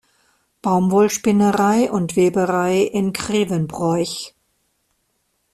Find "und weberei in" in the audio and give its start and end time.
1.91-3.13